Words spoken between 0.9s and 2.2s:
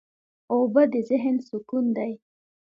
د ذهن سکون دي.